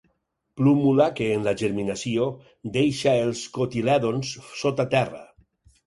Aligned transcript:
Plúmula 0.61 1.05
que, 1.19 1.27
en 1.33 1.45
la 1.49 1.53
germinació, 1.63 2.27
deixa 2.81 3.17
els 3.29 3.47
cotilèdons 3.61 4.37
sota 4.65 4.93
terra. 4.99 5.27